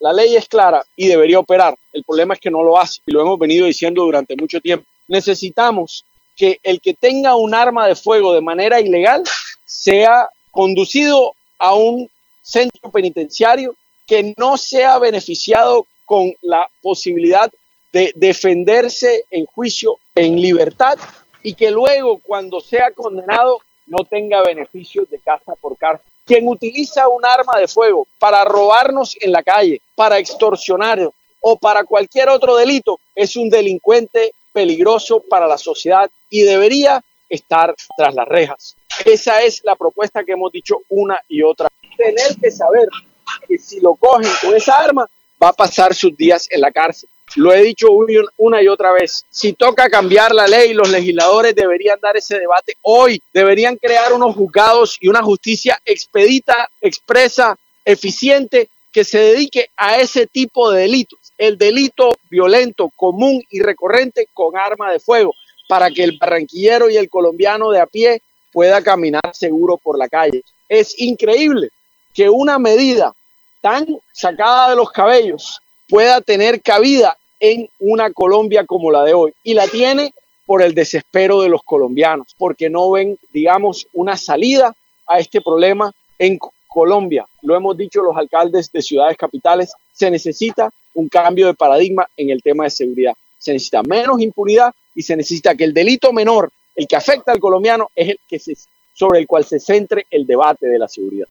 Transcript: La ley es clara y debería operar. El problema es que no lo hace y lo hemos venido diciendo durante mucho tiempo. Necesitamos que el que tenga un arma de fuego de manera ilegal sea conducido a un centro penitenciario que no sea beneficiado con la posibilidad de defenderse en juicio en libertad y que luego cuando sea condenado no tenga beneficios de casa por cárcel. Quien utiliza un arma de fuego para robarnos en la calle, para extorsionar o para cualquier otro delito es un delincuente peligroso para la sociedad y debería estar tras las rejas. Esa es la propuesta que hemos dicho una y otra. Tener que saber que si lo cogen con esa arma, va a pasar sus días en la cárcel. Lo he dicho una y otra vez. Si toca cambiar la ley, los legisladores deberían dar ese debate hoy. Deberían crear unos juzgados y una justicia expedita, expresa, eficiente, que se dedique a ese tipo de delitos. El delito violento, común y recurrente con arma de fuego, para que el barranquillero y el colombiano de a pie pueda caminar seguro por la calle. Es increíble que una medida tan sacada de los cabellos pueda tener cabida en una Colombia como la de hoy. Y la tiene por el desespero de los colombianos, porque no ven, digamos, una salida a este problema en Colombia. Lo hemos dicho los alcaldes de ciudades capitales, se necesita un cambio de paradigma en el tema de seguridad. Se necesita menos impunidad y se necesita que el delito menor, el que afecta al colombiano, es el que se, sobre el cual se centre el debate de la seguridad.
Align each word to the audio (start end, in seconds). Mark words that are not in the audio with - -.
La 0.00 0.12
ley 0.12 0.36
es 0.36 0.48
clara 0.48 0.84
y 0.96 1.08
debería 1.08 1.38
operar. 1.38 1.76
El 1.92 2.04
problema 2.04 2.34
es 2.34 2.40
que 2.40 2.50
no 2.50 2.62
lo 2.62 2.78
hace 2.78 3.00
y 3.06 3.12
lo 3.12 3.22
hemos 3.22 3.38
venido 3.38 3.66
diciendo 3.66 4.02
durante 4.02 4.36
mucho 4.36 4.60
tiempo. 4.60 4.86
Necesitamos 5.08 6.04
que 6.36 6.60
el 6.62 6.80
que 6.80 6.94
tenga 6.94 7.34
un 7.34 7.54
arma 7.54 7.86
de 7.86 7.94
fuego 7.94 8.34
de 8.34 8.42
manera 8.42 8.80
ilegal 8.80 9.22
sea 9.64 10.28
conducido 10.50 11.34
a 11.58 11.74
un 11.74 12.10
centro 12.42 12.90
penitenciario 12.90 13.74
que 14.06 14.34
no 14.36 14.56
sea 14.56 14.98
beneficiado 14.98 15.86
con 16.04 16.32
la 16.42 16.68
posibilidad 16.82 17.50
de 17.92 18.12
defenderse 18.14 19.24
en 19.30 19.46
juicio 19.46 19.98
en 20.14 20.40
libertad 20.40 20.98
y 21.42 21.54
que 21.54 21.70
luego 21.70 22.18
cuando 22.18 22.60
sea 22.60 22.90
condenado 22.90 23.60
no 23.86 24.04
tenga 24.04 24.42
beneficios 24.42 25.08
de 25.10 25.18
casa 25.18 25.54
por 25.54 25.76
cárcel. 25.76 26.06
Quien 26.26 26.48
utiliza 26.48 27.08
un 27.08 27.24
arma 27.24 27.58
de 27.58 27.68
fuego 27.68 28.06
para 28.18 28.44
robarnos 28.44 29.16
en 29.20 29.32
la 29.32 29.42
calle, 29.42 29.80
para 29.94 30.18
extorsionar 30.18 31.08
o 31.40 31.56
para 31.56 31.84
cualquier 31.84 32.28
otro 32.28 32.56
delito 32.56 32.98
es 33.14 33.36
un 33.36 33.48
delincuente 33.48 34.32
peligroso 34.52 35.20
para 35.20 35.46
la 35.46 35.56
sociedad 35.56 36.10
y 36.28 36.42
debería 36.42 37.02
estar 37.28 37.74
tras 37.96 38.14
las 38.14 38.26
rejas. 38.26 38.76
Esa 39.04 39.42
es 39.42 39.62
la 39.64 39.76
propuesta 39.76 40.24
que 40.24 40.32
hemos 40.32 40.50
dicho 40.50 40.78
una 40.88 41.20
y 41.28 41.42
otra. 41.42 41.68
Tener 41.96 42.36
que 42.40 42.50
saber 42.50 42.88
que 43.46 43.58
si 43.58 43.80
lo 43.80 43.94
cogen 43.94 44.30
con 44.42 44.54
esa 44.54 44.78
arma, 44.78 45.08
va 45.42 45.48
a 45.48 45.52
pasar 45.52 45.94
sus 45.94 46.16
días 46.16 46.48
en 46.50 46.60
la 46.60 46.70
cárcel. 46.70 47.08
Lo 47.34 47.52
he 47.52 47.62
dicho 47.62 47.88
una 48.36 48.62
y 48.62 48.68
otra 48.68 48.92
vez. 48.92 49.26
Si 49.30 49.52
toca 49.52 49.90
cambiar 49.90 50.34
la 50.34 50.46
ley, 50.46 50.72
los 50.72 50.88
legisladores 50.88 51.54
deberían 51.54 51.98
dar 52.00 52.16
ese 52.16 52.38
debate 52.38 52.76
hoy. 52.82 53.20
Deberían 53.34 53.76
crear 53.76 54.12
unos 54.12 54.34
juzgados 54.34 54.96
y 55.00 55.08
una 55.08 55.22
justicia 55.22 55.80
expedita, 55.84 56.70
expresa, 56.80 57.58
eficiente, 57.84 58.68
que 58.92 59.04
se 59.04 59.18
dedique 59.18 59.68
a 59.76 60.00
ese 60.00 60.26
tipo 60.26 60.70
de 60.70 60.82
delitos. 60.82 61.18
El 61.36 61.58
delito 61.58 62.16
violento, 62.30 62.90
común 62.96 63.42
y 63.50 63.60
recurrente 63.60 64.28
con 64.32 64.56
arma 64.56 64.90
de 64.90 65.00
fuego, 65.00 65.34
para 65.68 65.90
que 65.90 66.04
el 66.04 66.16
barranquillero 66.16 66.88
y 66.88 66.96
el 66.96 67.10
colombiano 67.10 67.70
de 67.70 67.80
a 67.80 67.86
pie 67.86 68.22
pueda 68.52 68.82
caminar 68.82 69.34
seguro 69.34 69.76
por 69.76 69.98
la 69.98 70.08
calle. 70.08 70.42
Es 70.68 70.98
increíble 70.98 71.68
que 72.14 72.30
una 72.30 72.58
medida 72.58 73.14
tan 73.66 73.98
sacada 74.12 74.70
de 74.70 74.76
los 74.76 74.92
cabellos 74.92 75.60
pueda 75.88 76.20
tener 76.20 76.62
cabida 76.62 77.16
en 77.40 77.68
una 77.80 78.12
Colombia 78.12 78.64
como 78.64 78.92
la 78.92 79.02
de 79.02 79.12
hoy. 79.12 79.32
Y 79.42 79.54
la 79.54 79.66
tiene 79.66 80.14
por 80.46 80.62
el 80.62 80.72
desespero 80.72 81.40
de 81.40 81.48
los 81.48 81.64
colombianos, 81.64 82.28
porque 82.38 82.70
no 82.70 82.92
ven, 82.92 83.18
digamos, 83.32 83.88
una 83.92 84.16
salida 84.16 84.72
a 85.08 85.18
este 85.18 85.40
problema 85.40 85.90
en 86.16 86.38
Colombia. 86.68 87.26
Lo 87.42 87.56
hemos 87.56 87.76
dicho 87.76 88.04
los 88.04 88.16
alcaldes 88.16 88.70
de 88.70 88.82
ciudades 88.82 89.16
capitales, 89.16 89.72
se 89.92 90.12
necesita 90.12 90.70
un 90.94 91.08
cambio 91.08 91.48
de 91.48 91.54
paradigma 91.54 92.08
en 92.16 92.30
el 92.30 92.44
tema 92.44 92.64
de 92.64 92.70
seguridad. 92.70 93.14
Se 93.36 93.52
necesita 93.52 93.82
menos 93.82 94.20
impunidad 94.20 94.72
y 94.94 95.02
se 95.02 95.16
necesita 95.16 95.56
que 95.56 95.64
el 95.64 95.74
delito 95.74 96.12
menor, 96.12 96.52
el 96.76 96.86
que 96.86 96.94
afecta 96.94 97.32
al 97.32 97.40
colombiano, 97.40 97.90
es 97.96 98.10
el 98.10 98.20
que 98.28 98.38
se, 98.38 98.54
sobre 98.94 99.18
el 99.18 99.26
cual 99.26 99.44
se 99.44 99.58
centre 99.58 100.06
el 100.08 100.24
debate 100.24 100.68
de 100.68 100.78
la 100.78 100.86
seguridad. 100.86 101.24